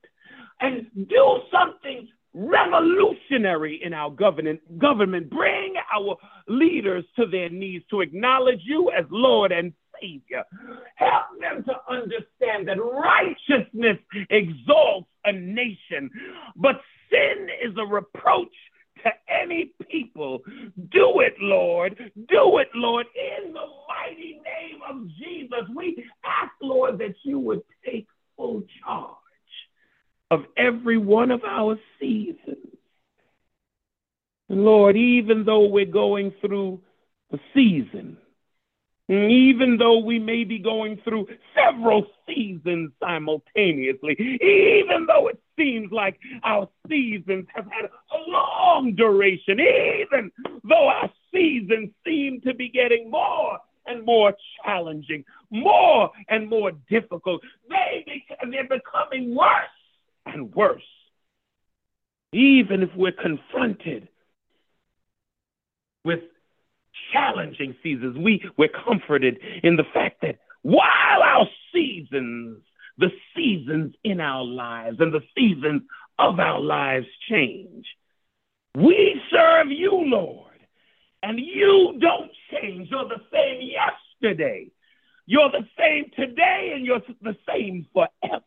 and 0.60 0.86
do 1.08 1.38
something 1.50 2.08
revolutionary 2.34 3.80
in 3.82 3.94
our 3.94 4.10
government. 4.10 4.60
Government, 4.78 5.30
bring 5.30 5.74
our 5.94 6.16
leaders 6.48 7.04
to 7.16 7.26
their 7.26 7.48
knees 7.48 7.82
to 7.90 8.02
acknowledge 8.02 8.60
you 8.62 8.90
as 8.96 9.06
Lord 9.10 9.52
and 9.52 9.72
Savior. 10.00 10.44
Help 10.96 11.40
them 11.40 11.64
to 11.64 11.74
understand 11.88 12.68
that 12.68 12.78
righteousness 12.82 13.98
exalts 14.30 15.08
a 15.24 15.32
nation, 15.32 16.10
but 16.56 16.80
sin 17.10 17.48
is 17.62 17.76
a 17.78 17.84
reproach 17.84 18.54
to 19.02 19.10
any 19.28 19.72
people. 19.90 20.40
Do 20.90 21.20
it, 21.20 21.34
Lord. 21.40 21.96
Do 22.28 22.58
it, 22.58 22.68
Lord, 22.74 23.06
in 23.14 23.52
the 23.52 23.66
mighty 23.88 24.40
name 24.44 24.80
of 24.88 25.08
Jesus. 25.18 25.68
We 25.74 26.04
ask, 26.24 26.52
Lord, 26.62 26.98
that 26.98 27.14
you 27.22 27.38
would 27.38 27.62
take 27.84 28.06
full 28.36 28.62
charge 28.84 29.16
of 30.30 30.44
every 30.56 30.98
one 30.98 31.30
of 31.30 31.44
our 31.44 31.78
seasons. 32.00 32.56
And 34.48 34.64
Lord, 34.64 34.96
even 34.96 35.44
though 35.44 35.66
we're 35.66 35.86
going 35.86 36.32
through 36.40 36.80
a 37.32 37.38
season, 37.54 38.16
even 39.08 39.76
though 39.78 39.98
we 39.98 40.18
may 40.18 40.42
be 40.44 40.58
going 40.58 41.00
through 41.04 41.28
several 41.54 42.06
seasons 42.26 42.90
simultaneously, 43.00 44.16
even 44.18 45.06
though 45.06 45.28
it 45.28 45.40
seems 45.56 45.92
like 45.92 46.18
our 46.42 46.68
seasons 46.88 47.46
have 47.54 47.66
had 47.70 47.84
a 47.84 48.30
long 48.30 48.94
duration, 48.96 49.60
even 49.60 50.30
though 50.64 50.88
our 50.88 51.10
seasons 51.32 51.90
seem 52.04 52.40
to 52.40 52.52
be 52.54 52.68
getting 52.68 53.10
more 53.10 53.58
and 53.86 54.04
more 54.04 54.34
challenging, 54.64 55.24
more 55.50 56.10
and 56.28 56.48
more 56.48 56.72
difficult, 56.90 57.40
they 57.68 58.02
be- 58.06 58.26
they're 58.50 58.64
becoming 58.64 59.36
worse 59.36 59.68
and 60.26 60.52
worse. 60.54 60.82
Even 62.32 62.82
if 62.82 62.90
we're 62.96 63.12
confronted 63.12 64.08
with 66.04 66.20
challenging 67.12 67.74
seasons, 67.82 68.16
we, 68.18 68.42
we're 68.56 68.68
comforted 68.68 69.38
in 69.62 69.76
the 69.76 69.84
fact 69.94 70.22
that 70.22 70.38
while 70.62 71.22
our 71.22 71.46
seasons, 71.72 72.62
the 72.98 73.10
seasons 73.34 73.94
in 74.04 74.20
our 74.20 74.44
lives 74.44 74.96
and 75.00 75.12
the 75.12 75.22
seasons 75.36 75.82
of 76.18 76.40
our 76.40 76.60
lives 76.60 77.06
change, 77.28 77.86
we 78.74 79.20
serve 79.30 79.68
you, 79.70 79.92
Lord. 79.92 80.42
And 81.22 81.38
you 81.38 81.98
don't 81.98 82.30
change. 82.52 82.88
You're 82.90 83.08
the 83.08 83.22
same 83.32 83.60
yesterday. 83.60 84.70
You're 85.24 85.50
the 85.50 85.66
same 85.78 86.10
today, 86.14 86.72
and 86.74 86.84
you're 86.84 87.02
the 87.22 87.36
same 87.48 87.86
forever. 87.92 88.44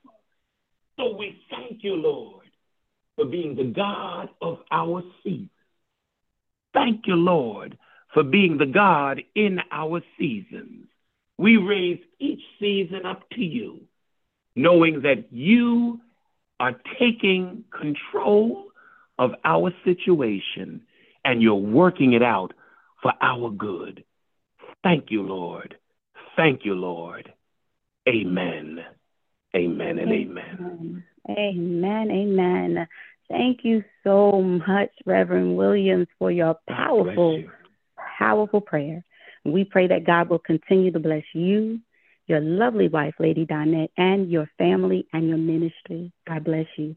So 0.97 1.15
we 1.15 1.41
thank 1.49 1.83
you, 1.83 1.95
Lord, 1.95 2.45
for 3.15 3.25
being 3.25 3.55
the 3.55 3.65
God 3.65 4.29
of 4.41 4.59
our 4.71 5.03
seasons. 5.23 5.49
Thank 6.73 7.07
you, 7.07 7.15
Lord, 7.15 7.77
for 8.13 8.23
being 8.23 8.57
the 8.57 8.65
God 8.65 9.21
in 9.35 9.59
our 9.71 10.01
seasons. 10.17 10.87
We 11.37 11.57
raise 11.57 11.99
each 12.19 12.41
season 12.59 13.05
up 13.05 13.29
to 13.31 13.41
you, 13.41 13.81
knowing 14.55 15.01
that 15.03 15.31
you 15.31 15.99
are 16.59 16.75
taking 16.99 17.63
control 17.71 18.65
of 19.17 19.31
our 19.45 19.71
situation 19.85 20.81
and 21.23 21.41
you're 21.41 21.55
working 21.55 22.13
it 22.13 22.23
out 22.23 22.53
for 23.01 23.13
our 23.21 23.49
good. 23.51 24.03
Thank 24.83 25.05
you, 25.11 25.23
Lord. 25.23 25.75
Thank 26.35 26.65
you, 26.65 26.73
Lord. 26.73 27.31
Amen. 28.07 28.79
Amen 29.55 29.99
and 29.99 30.11
amen. 30.11 31.03
Amen. 31.29 32.11
Amen. 32.11 32.87
Thank 33.29 33.59
you 33.63 33.83
so 34.03 34.41
much, 34.41 34.89
Reverend 35.05 35.55
Williams, 35.55 36.07
for 36.17 36.31
your 36.31 36.55
powerful, 36.67 37.39
you. 37.39 37.51
Powerful 38.19 38.61
prayer. 38.61 39.03
We 39.45 39.63
pray 39.63 39.87
that 39.87 40.05
God 40.05 40.29
will 40.29 40.39
continue 40.39 40.91
to 40.91 40.99
bless 40.99 41.23
you, 41.33 41.79
your 42.27 42.41
lovely 42.41 42.89
wife, 42.89 43.15
Lady 43.19 43.45
Donette, 43.45 43.89
and 43.97 44.29
your 44.29 44.47
family 44.57 45.07
and 45.13 45.27
your 45.27 45.37
ministry. 45.37 46.11
God 46.27 46.43
bless 46.43 46.67
you. 46.77 46.95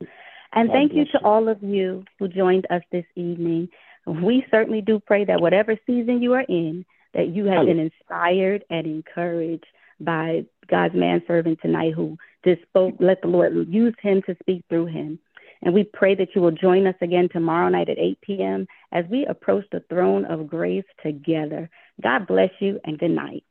And 0.52 0.68
God 0.68 0.74
thank 0.74 0.92
you 0.92 1.04
to 1.04 1.10
you. 1.14 1.20
all 1.24 1.48
of 1.48 1.62
you 1.62 2.04
who 2.18 2.28
joined 2.28 2.66
us 2.70 2.82
this 2.90 3.06
evening. 3.14 3.68
We 4.06 4.44
certainly 4.50 4.82
do 4.82 5.00
pray 5.00 5.24
that 5.24 5.40
whatever 5.40 5.78
season 5.86 6.20
you 6.20 6.34
are 6.34 6.44
in, 6.48 6.84
that 7.14 7.28
you 7.28 7.46
have 7.46 7.66
been 7.66 7.78
inspired 7.78 8.64
and 8.68 8.86
encouraged 8.86 9.66
by 10.00 10.44
God's 10.68 10.94
manservant 10.94 11.60
tonight 11.62 11.92
who 11.94 12.18
just 12.44 12.62
spoke. 12.62 12.96
Let 12.98 13.22
the 13.22 13.28
Lord 13.28 13.52
use 13.68 13.94
him 14.02 14.22
to 14.26 14.36
speak 14.40 14.64
through 14.68 14.86
him. 14.86 15.18
And 15.62 15.72
we 15.72 15.84
pray 15.84 16.14
that 16.16 16.34
you 16.34 16.42
will 16.42 16.50
join 16.50 16.86
us 16.86 16.96
again 17.00 17.28
tomorrow 17.32 17.68
night 17.68 17.88
at 17.88 17.98
8 17.98 18.20
p.m. 18.20 18.66
as 18.90 19.04
we 19.10 19.26
approach 19.26 19.64
the 19.70 19.84
throne 19.88 20.24
of 20.24 20.48
grace 20.48 20.84
together. 21.02 21.70
God 22.02 22.26
bless 22.26 22.50
you 22.58 22.80
and 22.84 22.98
good 22.98 23.12
night. 23.12 23.44